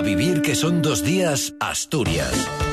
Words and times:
A 0.00 0.02
vivir 0.02 0.40
que 0.40 0.54
son 0.54 0.80
dos 0.80 1.04
días, 1.04 1.52
Asturias. 1.60 2.69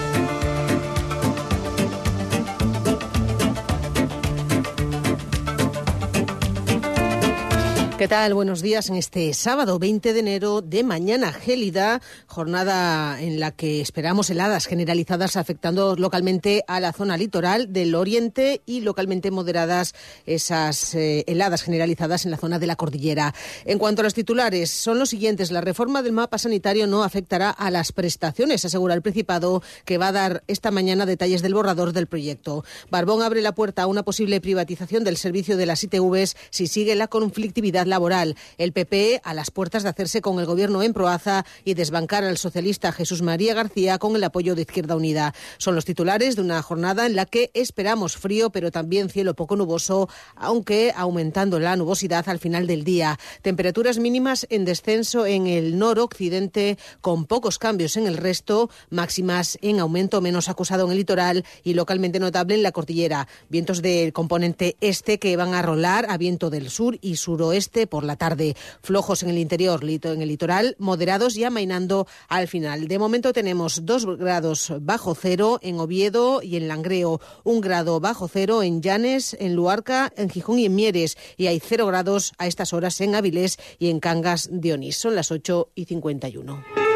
¿Qué 7.98 8.08
tal? 8.08 8.36
Buenos 8.36 8.62
días 8.62 8.90
en 8.90 8.96
este 8.96 9.34
sábado 9.34 9.80
20 9.80 10.14
de 10.14 10.20
enero 10.20 10.62
de 10.62 10.84
mañana 10.84 11.34
gélida, 11.34 12.00
jornada 12.28 13.20
en 13.20 13.40
la 13.40 13.50
que 13.50 13.82
esperamos 13.82 14.30
heladas 14.30 14.68
generalizadas 14.68 15.36
afectando 15.36 15.96
localmente 15.96 16.64
a 16.68 16.80
la 16.80 16.94
zona 16.94 17.18
litoral 17.18 17.74
del 17.74 17.96
oriente 17.96 18.62
y 18.68 18.82
localmente 18.82 19.32
moderadas 19.32 19.96
esas 20.28 20.94
eh, 20.94 21.24
heladas 21.26 21.64
generalizadas 21.64 22.26
en 22.26 22.30
la 22.30 22.38
zona 22.38 22.60
de 22.60 22.68
la 22.68 22.76
cordillera. 22.76 23.34
En 23.66 23.80
cuanto 23.80 24.02
a 24.02 24.04
los 24.04 24.14
titulares, 24.14 24.70
son 24.70 25.00
los 25.00 25.10
siguientes. 25.10 25.50
La 25.50 25.62
reforma 25.62 26.04
del 26.04 26.14
mapa 26.14 26.38
sanitario 26.38 26.86
no 26.86 27.02
afectará 27.02 27.50
a 27.50 27.72
las 27.72 27.94
prestaciones, 27.94 28.64
asegura 28.64 28.94
el 28.94 29.02
Principado, 29.02 29.64
que 29.86 29.98
va 29.98 30.10
a 30.10 30.12
dar 30.12 30.44
esta 30.46 30.70
mañana 30.70 31.08
detalles 31.08 31.42
del 31.42 31.56
borrador 31.56 31.94
del 31.94 32.06
proyecto. 32.06 32.64
Barbón 32.92 33.24
abre 33.24 33.42
la 33.42 33.56
puerta 33.56 33.82
a 33.82 33.88
una 33.88 34.04
posible 34.04 34.40
privatización 34.40 35.04
del 35.04 35.18
servicio 35.18 35.58
de 35.58 35.66
las 35.66 35.84
ITVs 35.84 36.38
si 36.52 36.68
sigue 36.68 36.94
la 36.94 37.08
conflictividad 37.08 37.87
laboral. 37.88 38.36
El 38.58 38.74
PP 38.74 39.22
a 39.24 39.34
las 39.34 39.52
puertas 39.52 39.84
de 39.84 39.90
hacerse 39.90 40.22
con 40.22 40.40
el 40.40 40.46
gobierno 40.46 40.84
en 40.84 40.94
Proaza 40.94 41.46
y 41.64 41.74
desbancar 41.74 42.24
al 42.24 42.38
socialista 42.38 42.92
Jesús 42.92 43.22
María 43.22 43.54
García 43.54 43.98
con 43.98 44.16
el 44.16 44.24
apoyo 44.24 44.56
de 44.56 44.62
Izquierda 44.62 44.96
Unida. 44.96 45.34
Son 45.58 45.76
los 45.76 45.86
titulares 45.86 46.36
de 46.36 46.42
una 46.42 46.62
jornada 46.62 47.06
en 47.06 47.16
la 47.16 47.26
que 47.26 47.52
esperamos 47.54 48.18
frío, 48.18 48.50
pero 48.50 48.72
también 48.72 49.10
cielo 49.10 49.36
poco 49.36 49.56
nuboso, 49.56 50.10
aunque 50.36 50.94
aumentando 50.96 51.60
la 51.60 51.76
nubosidad 51.76 52.28
al 52.30 52.40
final 52.40 52.68
del 52.68 52.84
día. 52.84 53.20
Temperaturas 53.42 54.00
mínimas 54.00 54.48
en 54.50 54.66
descenso 54.66 55.26
en 55.26 55.48
el 55.48 55.78
noroccidente, 55.78 56.78
con 57.02 57.26
pocos 57.26 57.60
cambios 57.60 57.98
en 57.98 58.08
el 58.08 58.18
resto, 58.18 58.70
máximas 58.90 59.58
en 59.62 59.80
aumento 59.80 60.22
menos 60.22 60.50
acusado 60.50 60.86
en 60.86 60.92
el 60.92 60.98
litoral 60.98 61.46
y 61.64 61.74
localmente 61.74 62.20
notable 62.20 62.56
en 62.56 62.64
la 62.64 62.72
cordillera. 62.72 63.28
Vientos 63.50 63.82
del 63.82 64.14
componente 64.14 64.78
este 64.82 65.20
que 65.20 65.38
van 65.38 65.54
a 65.54 65.62
rolar 65.62 66.08
a 66.10 66.18
viento 66.18 66.50
del 66.50 66.70
sur 66.70 66.98
y 67.02 67.18
suroeste 67.18 67.77
por 67.86 68.04
la 68.04 68.16
tarde. 68.16 68.56
Flojos 68.82 69.22
en 69.22 69.30
el 69.30 69.38
interior, 69.38 69.84
en 69.84 70.22
el 70.22 70.30
litoral, 70.30 70.76
moderados 70.80 71.36
y 71.38 71.44
amainando 71.44 72.08
al 72.30 72.48
final. 72.48 72.88
De 72.88 72.98
momento 72.98 73.34
tenemos 73.34 73.86
dos 73.86 74.06
grados 74.18 74.74
bajo 74.80 75.14
cero 75.14 75.60
en 75.62 75.80
Oviedo 75.80 76.42
y 76.42 76.56
en 76.56 76.68
Langreo, 76.68 77.22
un 77.44 77.62
grado 77.62 78.00
bajo 78.00 78.28
cero 78.28 78.64
en 78.64 78.82
Llanes, 78.82 79.36
en 79.40 79.54
Luarca, 79.54 80.12
en 80.16 80.30
Gijón 80.30 80.60
y 80.60 80.66
en 80.66 80.76
Mieres, 80.76 81.18
y 81.36 81.48
hay 81.48 81.60
cero 81.60 81.86
grados 81.86 82.34
a 82.38 82.48
estas 82.48 82.74
horas 82.74 83.00
en 83.02 83.16
Avilés 83.16 83.58
y 83.78 83.90
en 83.90 84.00
Cangas 84.00 84.50
de 84.52 84.74
Onís. 84.74 84.98
Son 84.98 85.16
las 85.16 85.32
8 85.32 85.70
y 85.76 85.86
51. 85.86 86.87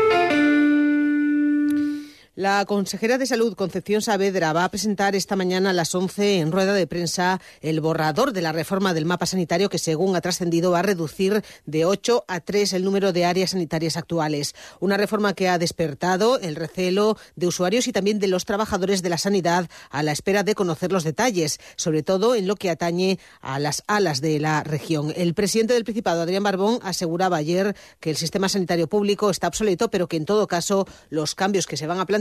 La 2.35 2.63
consejera 2.63 3.17
de 3.17 3.25
Salud, 3.25 3.57
Concepción 3.57 4.01
Saavedra, 4.01 4.53
va 4.53 4.63
a 4.63 4.71
presentar 4.71 5.17
esta 5.17 5.35
mañana 5.35 5.71
a 5.71 5.73
las 5.73 5.93
11 5.93 6.39
en 6.39 6.53
rueda 6.53 6.73
de 6.73 6.87
prensa 6.87 7.41
el 7.59 7.81
borrador 7.81 8.31
de 8.31 8.41
la 8.41 8.53
reforma 8.53 8.93
del 8.93 9.03
mapa 9.03 9.25
sanitario 9.25 9.67
que, 9.67 9.77
según 9.77 10.15
ha 10.15 10.21
trascendido, 10.21 10.71
va 10.71 10.79
a 10.79 10.83
reducir 10.83 11.43
de 11.65 11.83
8 11.83 12.23
a 12.29 12.39
3 12.39 12.71
el 12.71 12.85
número 12.85 13.11
de 13.11 13.25
áreas 13.25 13.49
sanitarias 13.49 13.97
actuales. 13.97 14.55
Una 14.79 14.95
reforma 14.95 15.33
que 15.33 15.49
ha 15.49 15.57
despertado 15.57 16.39
el 16.39 16.55
recelo 16.55 17.17
de 17.35 17.47
usuarios 17.47 17.89
y 17.89 17.91
también 17.91 18.19
de 18.19 18.29
los 18.29 18.45
trabajadores 18.45 19.01
de 19.01 19.09
la 19.09 19.17
sanidad 19.17 19.69
a 19.89 20.01
la 20.01 20.13
espera 20.13 20.43
de 20.43 20.55
conocer 20.55 20.93
los 20.93 21.03
detalles, 21.03 21.59
sobre 21.75 22.01
todo 22.01 22.33
en 22.33 22.47
lo 22.47 22.55
que 22.55 22.69
atañe 22.69 23.19
a 23.41 23.59
las 23.59 23.83
alas 23.87 24.21
de 24.21 24.39
la 24.39 24.63
región. 24.63 25.11
El 25.17 25.33
presidente 25.33 25.73
del 25.73 25.83
Principado, 25.83 26.21
Adrián 26.21 26.43
Barbón, 26.43 26.79
aseguraba 26.81 27.35
ayer 27.35 27.75
que 27.99 28.09
el 28.09 28.15
sistema 28.15 28.47
sanitario 28.47 28.87
público 28.87 29.29
está 29.29 29.49
obsoleto, 29.49 29.91
pero 29.91 30.07
que 30.07 30.15
en 30.15 30.23
todo 30.23 30.47
caso 30.47 30.87
los 31.09 31.35
cambios 31.35 31.67
que 31.67 31.75
se 31.75 31.87
van 31.87 31.99
a 31.99 32.05
plantear 32.05 32.20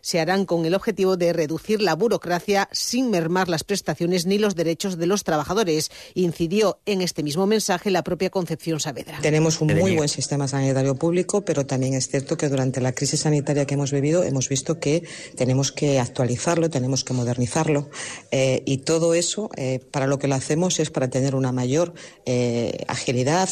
se 0.00 0.20
harán 0.20 0.46
con 0.46 0.64
el 0.66 0.74
objetivo 0.74 1.16
de 1.16 1.32
reducir 1.32 1.82
la 1.82 1.94
burocracia 1.94 2.68
sin 2.72 3.10
mermar 3.10 3.48
las 3.48 3.64
prestaciones 3.64 4.26
ni 4.26 4.38
los 4.38 4.54
derechos 4.54 4.98
de 4.98 5.06
los 5.06 5.24
trabajadores. 5.24 5.90
Incidió 6.14 6.78
en 6.86 7.02
este 7.02 7.22
mismo 7.22 7.46
mensaje 7.46 7.90
la 7.90 8.02
propia 8.02 8.30
Concepción 8.30 8.80
Saavedra. 8.80 9.18
Tenemos 9.22 9.60
un 9.60 9.74
muy 9.74 9.96
buen 9.96 10.08
sistema 10.08 10.48
sanitario 10.48 10.94
público, 10.94 11.44
pero 11.44 11.66
también 11.66 11.94
es 11.94 12.08
cierto 12.08 12.36
que 12.36 12.48
durante 12.48 12.80
la 12.80 12.92
crisis 12.92 13.20
sanitaria 13.20 13.66
que 13.66 13.74
hemos 13.74 13.92
vivido 13.92 14.22
hemos 14.24 14.48
visto 14.48 14.78
que 14.78 15.04
tenemos 15.36 15.72
que 15.72 16.00
actualizarlo, 16.00 16.70
tenemos 16.70 17.04
que 17.04 17.12
modernizarlo 17.12 17.90
eh, 18.30 18.62
y 18.66 18.78
todo 18.78 19.14
eso 19.14 19.50
eh, 19.56 19.80
para 19.90 20.06
lo 20.06 20.18
que 20.18 20.28
lo 20.28 20.34
hacemos 20.34 20.80
es 20.80 20.90
para 20.90 21.08
tener 21.08 21.34
una 21.34 21.52
mayor 21.52 21.94
eh, 22.26 22.84
agilidad. 22.88 23.48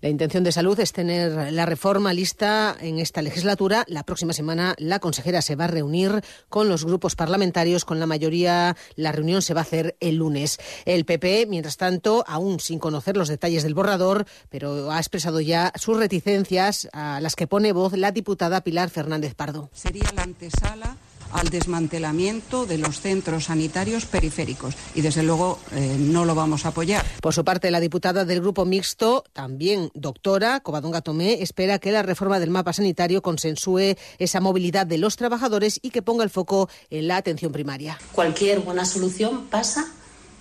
La 0.00 0.08
intención 0.08 0.44
de 0.44 0.52
salud 0.52 0.78
es 0.80 0.92
tener 0.92 1.52
la 1.52 1.66
reforma 1.66 2.12
lista 2.12 2.76
en 2.80 2.98
esta 2.98 3.22
legislatura. 3.22 3.84
La 3.88 4.02
próxima 4.04 4.32
semana 4.32 4.74
la 4.78 4.98
consejera 4.98 5.33
se 5.42 5.56
va 5.56 5.64
a 5.64 5.68
reunir 5.68 6.22
con 6.48 6.68
los 6.68 6.84
grupos 6.84 7.16
parlamentarios. 7.16 7.84
Con 7.84 8.00
la 8.00 8.06
mayoría, 8.06 8.76
la 8.96 9.12
reunión 9.12 9.42
se 9.42 9.54
va 9.54 9.60
a 9.60 9.62
hacer 9.62 9.96
el 10.00 10.16
lunes. 10.16 10.58
El 10.84 11.04
PP, 11.04 11.46
mientras 11.48 11.76
tanto, 11.76 12.24
aún 12.26 12.60
sin 12.60 12.78
conocer 12.78 13.16
los 13.16 13.28
detalles 13.28 13.62
del 13.62 13.74
borrador, 13.74 14.26
pero 14.50 14.90
ha 14.90 14.98
expresado 14.98 15.40
ya 15.40 15.72
sus 15.76 15.96
reticencias 15.96 16.88
a 16.92 17.20
las 17.20 17.36
que 17.36 17.46
pone 17.46 17.72
voz 17.72 17.92
la 17.94 18.12
diputada 18.12 18.62
Pilar 18.62 18.90
Fernández 18.90 19.34
Pardo. 19.34 19.70
Sería 19.72 20.10
la 20.14 20.22
antesala 20.22 20.96
al 21.34 21.50
desmantelamiento 21.50 22.64
de 22.64 22.78
los 22.78 23.00
centros 23.00 23.44
sanitarios 23.44 24.06
periféricos 24.06 24.74
y 24.94 25.02
desde 25.02 25.22
luego 25.22 25.58
eh, 25.72 25.96
no 25.98 26.24
lo 26.24 26.34
vamos 26.34 26.64
a 26.64 26.68
apoyar. 26.68 27.04
Por 27.20 27.34
su 27.34 27.44
parte, 27.44 27.70
la 27.70 27.80
diputada 27.80 28.24
del 28.24 28.40
Grupo 28.40 28.64
Mixto, 28.64 29.24
también 29.32 29.90
doctora 29.94 30.60
Covadonga 30.60 31.02
Tomé, 31.02 31.42
espera 31.42 31.78
que 31.78 31.92
la 31.92 32.02
reforma 32.02 32.40
del 32.40 32.50
mapa 32.50 32.72
sanitario 32.72 33.20
consensúe 33.20 33.96
esa 34.18 34.40
movilidad 34.40 34.86
de 34.86 34.98
los 34.98 35.16
trabajadores 35.16 35.80
y 35.82 35.90
que 35.90 36.02
ponga 36.02 36.24
el 36.24 36.30
foco 36.30 36.70
en 36.88 37.08
la 37.08 37.16
atención 37.16 37.52
primaria. 37.52 37.98
Cualquier 38.12 38.60
buena 38.60 38.84
solución 38.84 39.46
pasa 39.50 39.86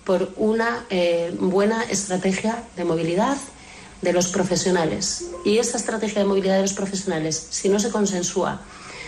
por 0.06 0.34
una 0.38 0.86
eh, 0.90 1.36
buena 1.40 1.84
estrategia 1.84 2.64
de 2.76 2.86
movilidad 2.86 3.38
de 4.02 4.14
los 4.14 4.28
profesionales. 4.28 5.26
Y 5.46 5.58
esa 5.58 5.78
estrategia 5.78 6.22
de 6.22 6.28
movilidad 6.28 6.58
de 6.58 6.64
los 6.64 6.74
profesionales, 6.74 7.48
si 7.50 7.70
no 7.70 7.80
se 7.80 7.90
consensúa 7.90 8.62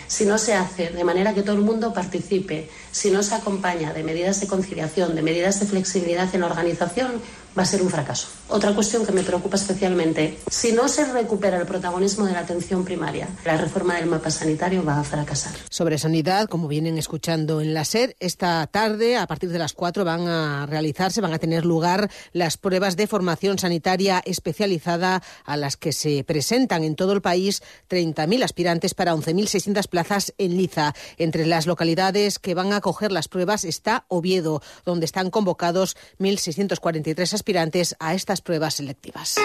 si 0.06 0.24
no 0.24 0.38
se 0.38 0.54
hace 0.54 0.90
de 0.90 1.04
manera 1.04 1.34
que 1.34 1.42
todo 1.42 1.56
el 1.56 1.62
mundo 1.62 1.92
participe, 1.92 2.68
si 2.92 3.10
no 3.10 3.22
se 3.22 3.34
acompaña 3.34 3.92
de 3.92 4.02
medidas 4.02 4.40
de 4.40 4.46
conciliación, 4.46 5.14
de 5.14 5.22
medidas 5.22 5.60
de 5.60 5.66
flexibilidad 5.66 6.32
en 6.34 6.40
la 6.40 6.46
organización, 6.46 7.20
va 7.56 7.62
a 7.62 7.66
ser 7.66 7.82
un 7.82 7.88
fracaso. 7.88 8.28
Otra 8.48 8.74
cuestión 8.74 9.06
que 9.06 9.12
me 9.12 9.22
preocupa 9.22 9.56
especialmente, 9.56 10.38
si 10.50 10.72
no 10.72 10.88
se 10.88 11.10
recupera 11.10 11.58
el 11.58 11.66
protagonismo 11.66 12.26
de 12.26 12.32
la 12.32 12.40
atención 12.40 12.84
primaria, 12.84 13.28
la 13.44 13.56
reforma 13.56 13.94
del 13.94 14.06
mapa 14.06 14.30
sanitario 14.30 14.84
va 14.84 15.00
a 15.00 15.04
fracasar. 15.04 15.54
Sobre 15.70 15.98
sanidad, 15.98 16.48
como 16.48 16.68
vienen 16.68 16.98
escuchando 16.98 17.60
en 17.60 17.72
la 17.72 17.84
SER, 17.84 18.14
esta 18.20 18.66
tarde, 18.66 19.16
a 19.16 19.26
partir 19.26 19.50
de 19.50 19.58
las 19.58 19.72
4, 19.72 20.04
van 20.04 20.28
a 20.28 20.66
realizarse, 20.66 21.20
van 21.20 21.32
a 21.32 21.38
tener 21.38 21.64
lugar 21.64 22.10
las 22.32 22.56
pruebas 22.56 22.96
de 22.96 23.06
formación 23.06 23.58
sanitaria 23.58 24.22
especializada 24.24 25.22
a 25.44 25.56
las 25.56 25.76
que 25.76 25.92
se 25.92 26.24
presentan 26.24 26.84
en 26.84 26.94
todo 26.94 27.12
el 27.12 27.22
país 27.22 27.62
30.000 27.88 28.44
aspirantes 28.44 28.94
para 28.94 29.14
11.600 29.14 29.88
plazas 29.88 30.34
en 30.38 30.56
Liza. 30.56 30.94
Entre 31.16 31.46
las 31.46 31.66
localidades 31.66 32.38
que 32.38 32.54
van 32.54 32.72
a 32.72 32.76
acoger 32.76 33.12
las 33.12 33.28
pruebas 33.28 33.64
está 33.64 34.04
Oviedo, 34.08 34.62
donde 34.84 35.06
están 35.06 35.30
convocados 35.30 35.96
1.643 36.18 37.32
aspirantes 37.32 37.45
aspirantes 37.46 37.94
a 38.00 38.12
estas 38.12 38.42
pruebas 38.42 38.74
selectivas. 38.74 39.36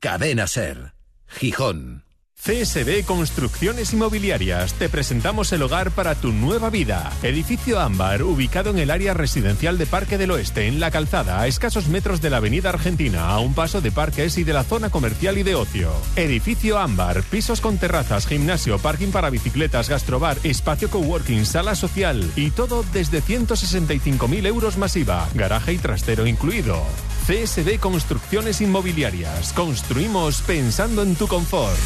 Cadena 0.00 0.48
Ser, 0.48 0.94
Gijón. 1.28 2.05
CSD 2.46 3.04
Construcciones 3.04 3.92
Inmobiliarias. 3.92 4.74
Te 4.74 4.88
presentamos 4.88 5.52
el 5.52 5.62
hogar 5.62 5.90
para 5.90 6.14
tu 6.14 6.30
nueva 6.30 6.70
vida. 6.70 7.10
Edificio 7.24 7.80
Ámbar, 7.80 8.22
ubicado 8.22 8.70
en 8.70 8.78
el 8.78 8.92
área 8.92 9.14
residencial 9.14 9.78
de 9.78 9.86
Parque 9.86 10.16
del 10.16 10.30
Oeste, 10.30 10.68
en 10.68 10.78
la 10.78 10.92
calzada, 10.92 11.40
a 11.40 11.48
escasos 11.48 11.88
metros 11.88 12.20
de 12.20 12.30
la 12.30 12.36
Avenida 12.36 12.68
Argentina, 12.68 13.30
a 13.30 13.40
un 13.40 13.52
paso 13.52 13.80
de 13.80 13.90
parques 13.90 14.38
y 14.38 14.44
de 14.44 14.52
la 14.52 14.62
zona 14.62 14.90
comercial 14.90 15.38
y 15.38 15.42
de 15.42 15.56
ocio. 15.56 15.90
Edificio 16.14 16.78
Ámbar, 16.78 17.24
pisos 17.24 17.60
con 17.60 17.78
terrazas, 17.78 18.28
gimnasio, 18.28 18.78
parking 18.78 19.10
para 19.10 19.30
bicicletas, 19.30 19.88
gastrobar, 19.88 20.38
espacio 20.44 20.88
coworking, 20.88 21.46
sala 21.46 21.74
social 21.74 22.30
y 22.36 22.52
todo 22.52 22.84
desde 22.92 23.22
165.000 23.22 24.46
euros 24.46 24.76
masiva, 24.76 25.28
garaje 25.34 25.72
y 25.72 25.78
trastero 25.78 26.28
incluido. 26.28 26.80
CSD 27.26 27.80
Construcciones 27.80 28.60
Inmobiliarias. 28.60 29.52
Construimos 29.52 30.42
pensando 30.42 31.02
en 31.02 31.16
tu 31.16 31.26
confort. 31.26 31.76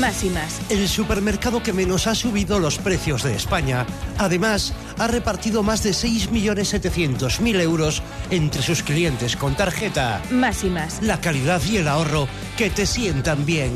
Más 0.00 0.24
y 0.24 0.30
más. 0.30 0.60
El 0.70 0.88
supermercado 0.88 1.62
que 1.62 1.72
menos 1.72 2.06
ha 2.06 2.14
subido 2.14 2.58
los 2.58 2.78
precios 2.78 3.22
de 3.22 3.34
España. 3.34 3.86
Además, 4.18 4.72
ha 4.98 5.06
repartido 5.06 5.62
más 5.62 5.82
de 5.82 5.90
6.700.000 5.90 7.60
euros 7.60 8.02
entre 8.30 8.62
sus 8.62 8.82
clientes 8.82 9.36
con 9.36 9.54
tarjeta. 9.54 10.22
Más 10.30 10.64
y 10.64 10.70
más. 10.70 11.02
La 11.02 11.20
calidad 11.20 11.60
y 11.64 11.76
el 11.76 11.88
ahorro 11.88 12.28
que 12.56 12.70
te 12.70 12.86
sientan 12.86 13.44
bien. 13.44 13.72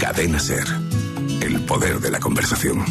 Cadena 0.00 0.38
Ser. 0.38 0.66
El 1.40 1.60
poder 1.60 2.00
de 2.00 2.10
la 2.10 2.20
conversación. 2.20 2.84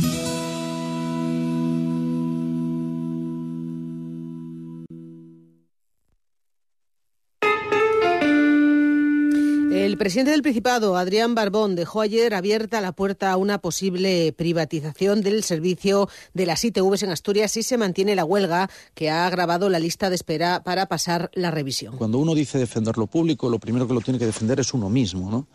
El 9.85 9.99
presidente 9.99 10.31
del 10.31 10.41
Principado, 10.41 10.97
Adrián 10.97 11.35
Barbón, 11.35 11.75
dejó 11.75 12.01
ayer 12.01 12.33
abierta 12.33 12.81
la 12.81 12.91
puerta 12.91 13.31
a 13.31 13.37
una 13.37 13.59
posible 13.59 14.33
privatización 14.33 15.21
del 15.21 15.43
servicio 15.43 16.09
de 16.33 16.47
las 16.47 16.65
ITVs 16.65 17.03
en 17.03 17.11
Asturias 17.11 17.51
si 17.51 17.61
se 17.61 17.77
mantiene 17.77 18.15
la 18.15 18.25
huelga 18.25 18.67
que 18.95 19.11
ha 19.11 19.27
agravado 19.27 19.69
la 19.69 19.77
lista 19.77 20.09
de 20.09 20.15
espera 20.15 20.63
para 20.63 20.87
pasar 20.87 21.29
la 21.35 21.51
revisión. 21.51 21.97
Cuando 21.97 22.17
uno 22.17 22.33
dice 22.33 22.57
defender 22.57 22.97
lo 22.97 23.05
público, 23.05 23.47
lo 23.47 23.59
primero 23.59 23.87
que 23.87 23.93
lo 23.93 24.01
tiene 24.01 24.17
que 24.17 24.25
defender 24.25 24.59
es 24.59 24.73
uno 24.73 24.89
mismo, 24.89 25.29
¿no? 25.29 25.45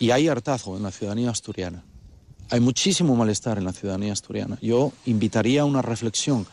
Y 0.00 0.10
hay 0.10 0.26
hartazgo 0.26 0.76
en 0.76 0.82
la 0.82 0.90
ciudadanía 0.90 1.30
asturiana. 1.30 1.84
Hay 2.50 2.58
muchísimo 2.58 3.14
malestar 3.14 3.58
en 3.58 3.64
la 3.64 3.72
ciudadanía 3.72 4.12
asturiana. 4.12 4.58
Yo 4.60 4.90
invitaría 5.06 5.62
a 5.62 5.66
una 5.66 5.82
reflexión 5.82 6.48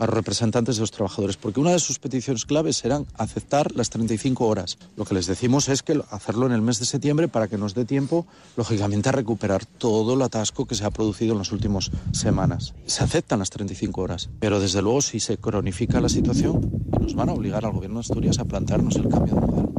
a 0.00 0.06
los 0.06 0.14
representantes 0.14 0.76
de 0.76 0.80
los 0.80 0.90
trabajadores, 0.90 1.36
porque 1.36 1.60
una 1.60 1.72
de 1.72 1.78
sus 1.78 1.98
peticiones 1.98 2.46
claves 2.46 2.84
eran 2.84 3.06
aceptar 3.16 3.72
las 3.76 3.90
35 3.90 4.46
horas. 4.46 4.78
Lo 4.96 5.04
que 5.04 5.14
les 5.14 5.26
decimos 5.26 5.68
es 5.68 5.82
que 5.82 6.00
hacerlo 6.10 6.46
en 6.46 6.52
el 6.52 6.62
mes 6.62 6.80
de 6.80 6.86
septiembre 6.86 7.28
para 7.28 7.48
que 7.48 7.58
nos 7.58 7.74
dé 7.74 7.84
tiempo, 7.84 8.26
lógicamente, 8.56 9.10
a 9.10 9.12
recuperar 9.12 9.66
todo 9.66 10.14
el 10.14 10.22
atasco 10.22 10.66
que 10.66 10.74
se 10.74 10.84
ha 10.84 10.90
producido 10.90 11.32
en 11.32 11.38
las 11.38 11.52
últimas 11.52 11.90
semanas. 12.12 12.74
Se 12.86 13.04
aceptan 13.04 13.40
las 13.40 13.50
35 13.50 14.00
horas, 14.00 14.30
pero 14.40 14.58
desde 14.58 14.82
luego 14.82 15.02
si 15.02 15.20
se 15.20 15.36
cronifica 15.36 16.00
la 16.00 16.08
situación, 16.08 16.70
nos 16.98 17.14
van 17.14 17.28
a 17.28 17.34
obligar 17.34 17.64
al 17.66 17.72
Gobierno 17.72 17.98
de 17.98 18.00
Asturias 18.00 18.38
a 18.38 18.46
plantearnos 18.46 18.96
el 18.96 19.08
cambio 19.08 19.34
de 19.34 19.40
modelo. 19.40 19.69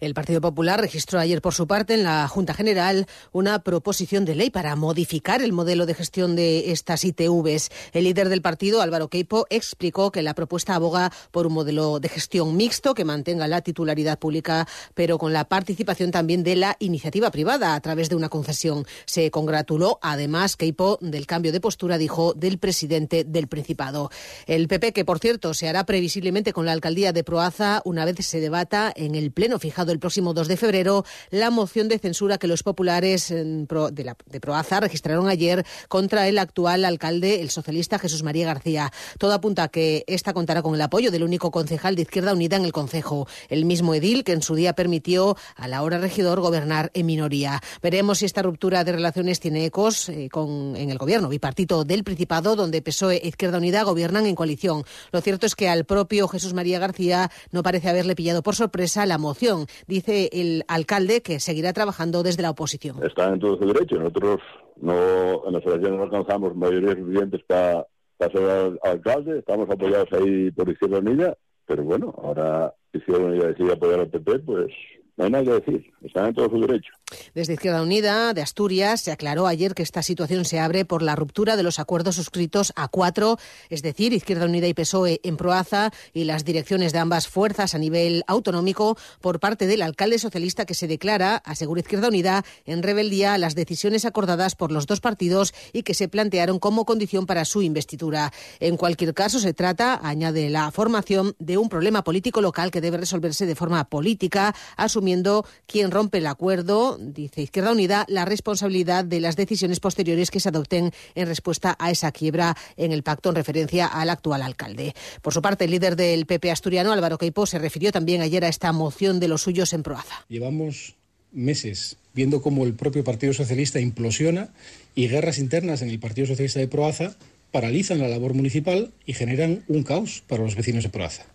El 0.00 0.14
Partido 0.14 0.40
Popular 0.40 0.80
registró 0.80 1.18
ayer 1.18 1.40
por 1.40 1.54
su 1.54 1.66
parte 1.66 1.94
en 1.94 2.02
la 2.02 2.28
Junta 2.28 2.52
General 2.52 3.06
una 3.32 3.60
proposición 3.60 4.24
de 4.24 4.34
ley 4.34 4.50
para 4.50 4.76
modificar 4.76 5.40
el 5.42 5.52
modelo 5.52 5.86
de 5.86 5.94
gestión 5.94 6.36
de 6.36 6.72
estas 6.72 7.04
ITVs. 7.04 7.70
El 7.92 8.04
líder 8.04 8.28
del 8.28 8.42
partido, 8.42 8.82
Álvaro 8.82 9.08
Queipo, 9.08 9.46
explicó 9.50 10.10
que 10.10 10.22
la 10.22 10.34
propuesta 10.34 10.74
aboga 10.74 11.12
por 11.30 11.46
un 11.46 11.54
modelo 11.54 12.00
de 12.00 12.08
gestión 12.08 12.56
mixto 12.56 12.94
que 12.94 13.04
mantenga 13.04 13.48
la 13.48 13.62
titularidad 13.62 14.18
pública, 14.18 14.66
pero 14.94 15.18
con 15.18 15.32
la 15.32 15.48
participación 15.48 16.10
también 16.10 16.42
de 16.42 16.56
la 16.56 16.76
iniciativa 16.80 17.30
privada 17.30 17.74
a 17.74 17.80
través 17.80 18.08
de 18.08 18.16
una 18.16 18.28
concesión. 18.28 18.84
Se 19.04 19.30
congratuló, 19.30 19.98
además, 20.02 20.56
Queipo, 20.56 20.98
del 21.00 21.26
cambio 21.26 21.52
de 21.52 21.60
postura, 21.60 21.98
dijo, 21.98 22.34
del 22.34 22.58
presidente 22.58 23.24
del 23.24 23.48
Principado. 23.48 24.10
El 24.46 24.68
PP, 24.68 24.92
que 24.92 25.04
por 25.04 25.18
cierto 25.18 25.54
se 25.54 25.68
hará 25.68 25.84
previsiblemente 25.84 26.52
con 26.52 26.66
la 26.66 26.72
alcaldía 26.72 27.12
de 27.12 27.24
Proaza 27.24 27.82
una 27.84 28.04
vez 28.04 28.16
se 28.20 28.40
debata 28.40 28.92
en 28.94 29.14
el 29.14 29.30
Pleno 29.30 29.55
fijado 29.58 29.92
el 29.92 29.98
próximo 29.98 30.34
2 30.34 30.48
de 30.48 30.56
febrero 30.56 31.04
la 31.30 31.50
moción 31.50 31.88
de 31.88 31.98
censura 31.98 32.38
que 32.38 32.46
los 32.46 32.62
populares 32.62 33.28
de, 33.28 34.40
Proaza 34.40 34.80
registraron 34.80 35.28
ayer 35.28 35.64
contra 35.88 36.28
el 36.28 36.38
actual 36.38 36.84
alcalde, 36.84 37.40
el 37.40 37.50
socialista 37.50 37.98
Jesús 37.98 38.22
María 38.22 38.46
García. 38.46 38.92
Todo 39.18 39.32
apunta 39.32 39.64
a 39.64 39.68
que 39.68 40.04
esta 40.06 40.32
contará 40.32 40.62
con 40.62 40.74
el 40.74 40.82
apoyo 40.82 41.10
del 41.10 41.24
único 41.24 41.50
concejal 41.50 41.96
de 41.96 42.02
Izquierda 42.02 42.32
Unida 42.32 42.56
en 42.56 42.64
el 42.64 42.72
Concejo, 42.72 43.26
el 43.48 43.64
mismo 43.64 43.94
edil 43.94 44.24
que 44.24 44.32
en 44.32 44.42
su 44.42 44.54
día 44.54 44.74
permitió 44.74 45.36
a 45.56 45.68
la 45.68 45.82
hora 45.82 45.98
regidor 45.98 46.40
gobernar 46.40 46.90
en 46.94 47.06
minoría. 47.06 47.62
Veremos 47.82 48.18
si 48.18 48.26
esta 48.26 48.42
ruptura 48.42 48.84
de 48.84 48.92
relaciones 48.92 49.40
tiene 49.40 49.64
ecos 49.64 50.08
eh, 50.08 50.28
con, 50.30 50.76
en 50.76 50.90
el 50.90 50.98
gobierno 50.98 51.28
bipartito 51.28 51.84
del 51.84 52.04
Principado, 52.04 52.56
donde 52.56 52.82
PSOE 52.82 53.16
e 53.16 53.28
Izquierda 53.28 53.58
Unida 53.58 53.82
gobiernan 53.82 54.26
en 54.26 54.34
coalición. 54.34 54.84
Lo 55.12 55.20
cierto 55.20 55.46
es 55.46 55.54
que 55.54 55.68
al 55.68 55.84
propio 55.84 56.28
Jesús 56.28 56.54
María 56.54 56.78
García 56.78 57.30
no 57.50 57.62
parece 57.62 57.88
haberle 57.88 58.14
pillado 58.14 58.42
por 58.42 58.54
sorpresa 58.54 59.06
la 59.06 59.18
moción 59.18 59.45
Dice 59.86 60.28
el 60.32 60.64
alcalde 60.68 61.22
que 61.22 61.40
seguirá 61.40 61.72
trabajando 61.72 62.22
desde 62.22 62.42
la 62.42 62.50
oposición. 62.50 63.02
Están 63.04 63.34
en 63.34 63.40
todo 63.40 63.58
su 63.58 63.66
derecho. 63.66 63.96
Nosotros 63.96 64.40
no, 64.76 65.46
en 65.46 65.52
las 65.52 65.64
elecciones 65.64 65.98
no 65.98 66.04
alcanzamos 66.04 66.56
mayorías 66.56 66.96
suficientes 66.96 67.42
para, 67.46 67.86
ser 68.18 68.78
alcalde. 68.82 69.38
Estamos 69.38 69.68
apoyados 69.70 70.08
ahí 70.12 70.50
por 70.50 70.68
Izquierda 70.68 70.98
Unida. 70.98 71.36
Pero 71.66 71.82
bueno, 71.82 72.14
ahora 72.22 72.74
Izquierda 72.92 73.24
Unida 73.24 73.48
decide 73.48 73.72
apoyar 73.72 74.00
al 74.00 74.08
PP, 74.08 74.38
pues 74.40 74.72
no 75.16 75.24
hay 75.24 75.30
nada 75.30 75.44
que 75.44 75.52
decir, 75.52 75.92
están 76.02 76.26
en 76.26 76.34
todo 76.34 76.48
su 76.50 76.60
derecho. 76.60 76.92
Desde 77.34 77.54
Izquierda 77.54 77.82
Unida 77.82 78.34
de 78.34 78.42
Asturias 78.42 79.00
se 79.00 79.12
aclaró 79.12 79.46
ayer 79.46 79.74
que 79.74 79.84
esta 79.84 80.02
situación 80.02 80.44
se 80.44 80.58
abre 80.58 80.84
por 80.84 81.02
la 81.02 81.14
ruptura 81.14 81.56
de 81.56 81.62
los 81.62 81.78
acuerdos 81.78 82.16
suscritos 82.16 82.72
a 82.74 82.88
cuatro, 82.88 83.38
es 83.70 83.82
decir, 83.82 84.12
Izquierda 84.12 84.46
Unida 84.46 84.66
y 84.66 84.74
PSOE 84.74 85.20
en 85.22 85.36
Proaza 85.36 85.92
y 86.12 86.24
las 86.24 86.44
direcciones 86.44 86.92
de 86.92 86.98
ambas 86.98 87.28
fuerzas 87.28 87.74
a 87.74 87.78
nivel 87.78 88.24
autonómico 88.26 88.98
por 89.20 89.38
parte 89.38 89.68
del 89.68 89.82
alcalde 89.82 90.18
socialista 90.18 90.66
que 90.66 90.74
se 90.74 90.88
declara, 90.88 91.36
asegura 91.44 91.80
Izquierda 91.80 92.08
Unida, 92.08 92.44
en 92.64 92.82
rebeldía 92.82 93.34
a 93.34 93.38
las 93.38 93.54
decisiones 93.54 94.04
acordadas 94.04 94.56
por 94.56 94.72
los 94.72 94.86
dos 94.86 95.00
partidos 95.00 95.54
y 95.72 95.84
que 95.84 95.94
se 95.94 96.08
plantearon 96.08 96.58
como 96.58 96.84
condición 96.84 97.26
para 97.26 97.44
su 97.44 97.62
investidura. 97.62 98.32
En 98.58 98.76
cualquier 98.76 99.14
caso, 99.14 99.38
se 99.38 99.54
trata, 99.54 100.00
añade 100.02 100.50
la 100.50 100.72
formación, 100.72 101.36
de 101.38 101.56
un 101.56 101.68
problema 101.68 102.02
político 102.02 102.40
local 102.40 102.72
que 102.72 102.80
debe 102.80 102.96
resolverse 102.96 103.46
de 103.46 103.54
forma 103.54 103.84
política, 103.84 104.54
asumiendo 104.76 105.46
quien 105.66 105.92
rompe 105.92 106.18
el 106.18 106.26
acuerdo, 106.26 106.95
dice 106.98 107.42
Izquierda 107.42 107.72
Unida, 107.72 108.04
la 108.08 108.24
responsabilidad 108.24 109.04
de 109.04 109.20
las 109.20 109.36
decisiones 109.36 109.80
posteriores 109.80 110.30
que 110.30 110.40
se 110.40 110.48
adopten 110.48 110.92
en 111.14 111.26
respuesta 111.26 111.76
a 111.78 111.90
esa 111.90 112.12
quiebra 112.12 112.56
en 112.76 112.92
el 112.92 113.02
pacto 113.02 113.28
en 113.30 113.36
referencia 113.36 113.86
al 113.86 114.10
actual 114.10 114.42
alcalde. 114.42 114.94
Por 115.22 115.32
su 115.32 115.42
parte, 115.42 115.64
el 115.64 115.70
líder 115.70 115.96
del 115.96 116.26
PP 116.26 116.50
asturiano, 116.50 116.92
Álvaro 116.92 117.18
Queipo, 117.18 117.46
se 117.46 117.58
refirió 117.58 117.92
también 117.92 118.22
ayer 118.22 118.44
a 118.44 118.48
esta 118.48 118.72
moción 118.72 119.20
de 119.20 119.28
los 119.28 119.42
suyos 119.42 119.72
en 119.72 119.82
Proaza. 119.82 120.24
Llevamos 120.28 120.96
meses 121.32 121.96
viendo 122.14 122.40
cómo 122.40 122.64
el 122.64 122.74
propio 122.74 123.04
Partido 123.04 123.32
Socialista 123.32 123.78
implosiona 123.78 124.48
y 124.94 125.08
guerras 125.08 125.38
internas 125.38 125.82
en 125.82 125.90
el 125.90 125.98
Partido 125.98 126.26
Socialista 126.26 126.60
de 126.60 126.68
Proaza 126.68 127.16
paralizan 127.52 127.98
la 127.98 128.08
labor 128.08 128.34
municipal 128.34 128.92
y 129.04 129.12
generan 129.12 129.64
un 129.68 129.82
caos 129.82 130.22
para 130.26 130.42
los 130.42 130.56
vecinos 130.56 130.82
de 130.82 130.90
Proaza. 130.90 131.26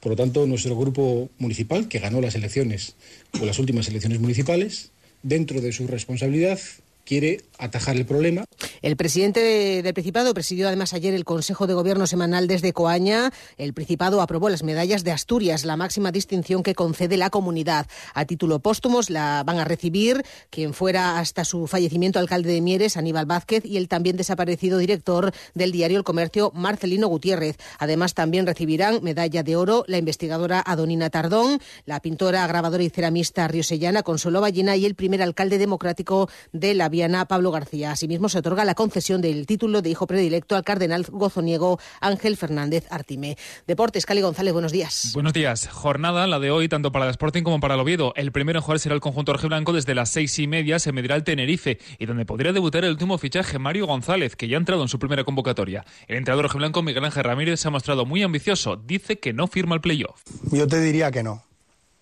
Por 0.00 0.10
lo 0.10 0.16
tanto, 0.16 0.46
nuestro 0.46 0.76
grupo 0.76 1.30
municipal, 1.38 1.86
que 1.86 2.00
ganó 2.00 2.20
las 2.20 2.34
elecciones 2.34 2.96
o 3.40 3.44
las 3.44 3.58
últimas 3.60 3.88
elecciones 3.88 4.18
municipales, 4.18 4.90
dentro 5.22 5.60
de 5.60 5.72
su 5.72 5.86
responsabilidad, 5.86 6.58
quiere 7.04 7.40
atajar 7.58 7.96
el 7.96 8.06
problema. 8.06 8.44
El 8.82 8.96
presidente 8.96 9.80
del 9.80 9.94
Principado 9.94 10.34
presidió 10.34 10.66
además 10.66 10.92
ayer 10.92 11.14
el 11.14 11.24
Consejo 11.24 11.68
de 11.68 11.74
Gobierno 11.74 12.08
semanal 12.08 12.48
desde 12.48 12.72
Coaña. 12.72 13.32
El 13.56 13.74
Principado 13.74 14.20
aprobó 14.20 14.48
las 14.48 14.64
medallas 14.64 15.04
de 15.04 15.12
Asturias, 15.12 15.64
la 15.64 15.76
máxima 15.76 16.10
distinción 16.10 16.64
que 16.64 16.74
concede 16.74 17.16
la 17.16 17.30
comunidad. 17.30 17.86
A 18.12 18.24
título 18.24 18.58
póstumo 18.58 18.98
la 19.08 19.44
van 19.46 19.60
a 19.60 19.64
recibir 19.64 20.24
quien 20.50 20.74
fuera 20.74 21.20
hasta 21.20 21.44
su 21.44 21.68
fallecimiento 21.68 22.18
alcalde 22.18 22.52
de 22.52 22.60
Mieres, 22.60 22.96
Aníbal 22.96 23.24
Vázquez, 23.24 23.64
y 23.64 23.76
el 23.76 23.86
también 23.86 24.16
desaparecido 24.16 24.78
director 24.78 25.32
del 25.54 25.70
diario 25.70 25.98
El 25.98 26.04
Comercio, 26.04 26.50
Marcelino 26.52 27.06
Gutiérrez. 27.06 27.58
Además, 27.78 28.14
también 28.14 28.46
recibirán 28.46 28.98
medalla 29.04 29.44
de 29.44 29.54
oro 29.54 29.84
la 29.86 29.98
investigadora 29.98 30.60
Adonina 30.66 31.08
Tardón, 31.08 31.60
la 31.86 32.00
pintora, 32.00 32.44
grabadora 32.48 32.82
y 32.82 32.90
ceramista 32.90 33.46
riosellana 33.46 34.02
Consuelo 34.02 34.40
Ballina 34.40 34.74
y 34.74 34.86
el 34.86 34.96
primer 34.96 35.22
alcalde 35.22 35.58
democrático 35.58 36.28
de 36.52 36.74
la 36.74 36.88
Viana, 36.88 37.26
Pablo 37.26 37.52
García. 37.52 37.92
Asimismo, 37.92 38.28
se 38.28 38.38
otorga 38.38 38.64
la 38.64 38.71
concesión 38.74 39.20
del 39.20 39.46
título 39.46 39.82
de 39.82 39.90
hijo 39.90 40.06
predilecto 40.06 40.56
al 40.56 40.64
cardenal 40.64 41.04
gozoniego 41.10 41.78
Ángel 42.00 42.36
Fernández 42.36 42.86
Artime. 42.90 43.36
Deportes, 43.66 44.06
Cali 44.06 44.20
González, 44.20 44.52
buenos 44.52 44.72
días. 44.72 45.10
Buenos 45.14 45.32
días. 45.32 45.68
Jornada, 45.68 46.26
la 46.26 46.38
de 46.38 46.50
hoy, 46.50 46.68
tanto 46.68 46.92
para 46.92 47.06
el 47.06 47.10
Sporting 47.10 47.42
como 47.42 47.60
para 47.60 47.74
el 47.74 47.80
Oviedo. 47.80 48.12
El 48.16 48.32
primero 48.32 48.58
en 48.58 48.62
jugar 48.62 48.78
será 48.78 48.94
el 48.94 49.00
conjunto 49.00 49.32
rojiblanco 49.32 49.72
desde 49.72 49.94
las 49.94 50.10
seis 50.10 50.38
y 50.38 50.46
media, 50.46 50.78
se 50.78 50.92
medirá 50.92 51.16
el 51.16 51.24
Tenerife, 51.24 51.78
y 51.98 52.06
donde 52.06 52.24
podría 52.24 52.52
debutar 52.52 52.84
el 52.84 52.90
último 52.90 53.18
fichaje, 53.18 53.58
Mario 53.58 53.86
González, 53.86 54.36
que 54.36 54.48
ya 54.48 54.56
ha 54.56 54.60
entrado 54.60 54.82
en 54.82 54.88
su 54.88 54.98
primera 54.98 55.24
convocatoria. 55.24 55.84
El 56.08 56.16
entrenador 56.16 56.44
rojiblanco, 56.46 56.82
Miguel 56.82 57.04
Ángel 57.04 57.24
Ramírez, 57.24 57.60
se 57.60 57.68
ha 57.68 57.70
mostrado 57.70 58.06
muy 58.06 58.22
ambicioso. 58.22 58.76
Dice 58.76 59.18
que 59.18 59.32
no 59.32 59.46
firma 59.46 59.74
el 59.74 59.80
playoff. 59.80 60.22
Yo 60.50 60.66
te 60.66 60.80
diría 60.80 61.10
que 61.10 61.22
no. 61.22 61.44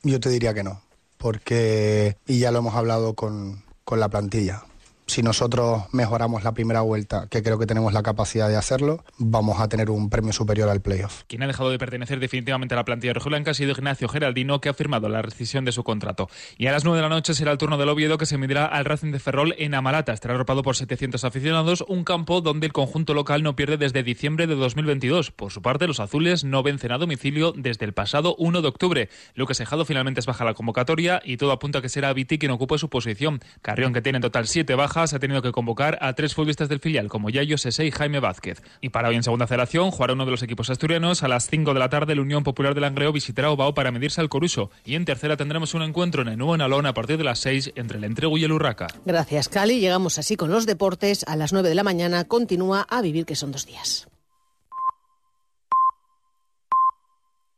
Yo 0.03 0.21
te 0.21 0.31
diría 0.31 0.55
que 0.55 0.63
no. 0.63 0.83
Porque, 1.19 2.17
y 2.27 2.39
ya 2.39 2.51
lo 2.51 2.61
hemos 2.61 2.75
hablado 2.75 3.15
con, 3.15 3.63
con 3.85 4.01
la 4.01 4.09
plantilla, 4.09 4.65
si 5.11 5.23
nosotros 5.23 5.83
mejoramos 5.93 6.45
la 6.45 6.53
primera 6.53 6.83
vuelta, 6.83 7.27
que 7.29 7.43
creo 7.43 7.59
que 7.59 7.67
tenemos 7.67 7.93
la 7.93 8.03
capacidad 8.03 8.49
de 8.49 8.57
hacerlo, 8.57 9.05
vamos 9.19 9.61
a 9.61 9.69
tener 9.69 9.91
un 9.91 10.09
premio 10.09 10.33
superior 10.33 10.69
al 10.69 10.81
playoff. 10.81 11.25
Quien 11.27 11.43
ha 11.43 11.49
dejado 11.49 11.71
de 11.71 11.79
pertenecer 11.79 12.21
definitivamente 12.21 12.75
a 12.75 12.77
la 12.77 12.85
plantilla 12.85 13.13
rojiblanca 13.13 13.51
ha 13.51 13.55
sido 13.55 13.73
Ignacio 13.73 14.09
Geraldino, 14.09 14.61
que 14.61 14.69
ha 14.69 14.75
firmado 14.75 15.09
la 15.09 15.21
rescisión 15.21 15.65
de 15.65 15.73
su 15.73 15.83
contrato. 15.83 16.29
Y 16.57 16.69
a 16.69 16.73
las 16.73 16.85
9 16.85 16.99
de 16.99 17.03
la 17.03 17.09
noche 17.09 17.35
será 17.35 17.51
el 17.51 17.59
turno 17.59 17.77
del 17.77 17.89
Oviedo, 17.89 18.19
que 18.19 18.27
se 18.27 18.39
medirá 18.39 18.67
al 18.67 18.85
Racing 18.85 19.11
de 19.11 19.19
Ferrol 19.19 19.55
en 19.59 19.75
Amalata. 19.75 20.13
Estará 20.13 20.35
arropado 20.35 20.63
por 20.63 20.77
700 20.77 21.25
aficionados, 21.25 21.85
un 21.89 22.05
campo 22.05 22.41
donde 22.41 22.67
el 22.67 22.73
conjunto 22.73 23.13
local 23.13 23.43
no 23.43 23.57
pierde 23.57 23.79
desde 23.79 24.05
diciembre 24.05 24.47
de 24.47 24.55
2022. 24.55 25.33
Por 25.33 25.51
su 25.51 25.61
parte, 25.61 25.89
los 25.89 25.99
azules 25.99 26.45
no 26.45 26.63
vencen 26.63 26.93
a 26.93 26.99
domicilio 26.99 27.53
desde 27.57 27.85
el 27.85 27.95
pasado 27.95 28.37
1 28.39 28.63
de 28.63 28.69
octubre. 28.69 29.09
Lucas 29.35 29.57
Sejado 29.57 29.85
finalmente 29.85 30.21
es 30.21 30.27
baja 30.27 30.45
la 30.45 30.55
convocatoria 30.55 31.21
y 31.25 31.37
todo 31.37 31.51
apunta 31.51 31.81
a 31.81 31.83
que 31.83 31.89
será 31.89 32.13
Viti 32.13 32.39
quien 32.39 32.53
ocupe 32.53 32.79
su 32.79 32.89
posición. 32.89 33.41
Carrión, 33.61 33.93
que 33.93 34.03
tiene 34.03 34.19
en 34.19 34.23
total 34.23 34.47
7 34.47 34.75
bajas, 34.77 35.00
ha 35.01 35.19
tenido 35.19 35.43
que 35.43 35.53
convocar 35.53 35.99
a 36.01 36.13
tres 36.13 36.35
futbolistas 36.35 36.69
del 36.69 36.81
filial, 36.81 37.09
como 37.09 37.31
Yayo 37.31 37.57
Sese 37.57 37.87
y 37.87 37.91
Jaime 37.91 38.21
Vázquez. 38.21 38.63
Y 38.81 38.91
para 38.91 39.09
hoy 39.09 39.17
en 39.17 39.23
segunda 39.23 39.47
federación, 39.47 39.91
jugará 39.91 40.13
uno 40.13 40.27
de 40.27 40.31
los 40.31 40.43
equipos 40.43 40.69
asturianos. 40.69 41.23
A 41.23 41.29
las 41.29 41.49
5 41.49 41.73
de 41.73 41.81
la 41.81 41.89
tarde, 41.89 42.15
la 42.15 42.23
Unión 42.23 42.45
Popular 42.45 42.75
del 42.75 42.83
Langreo 42.83 43.13
visitará 43.13 43.51
Obao 43.51 43.75
para 43.75 43.91
medirse 43.91 44.21
al 44.21 44.29
Coruso. 44.29 44.71
Y 44.85 44.95
en 44.95 45.07
tercera 45.07 45.37
tendremos 45.37 45.73
un 45.75 45.83
encuentro 45.83 46.23
en 46.23 46.29
el 46.29 46.39
nuevo 46.39 46.57
Nalón 46.57 46.87
a 46.87 46.95
partir 46.95 47.17
de 47.17 47.25
las 47.25 47.39
6 47.39 47.73
entre 47.77 47.99
el 47.99 48.05
Entrego 48.05 48.37
y 48.37 48.45
el 48.45 48.53
Urraca. 48.53 48.89
Gracias, 49.07 49.49
Cali. 49.49 49.81
Llegamos 49.81 50.19
así 50.19 50.37
con 50.37 50.51
los 50.51 50.67
deportes. 50.67 51.25
A 51.27 51.37
las 51.37 51.53
9 51.53 51.69
de 51.69 51.75
la 51.75 51.83
mañana 51.83 52.25
continúa 52.25 52.87
a 52.89 53.01
vivir 53.01 53.25
que 53.25 53.37
son 53.37 53.53
dos 53.53 53.67
días. 53.67 54.10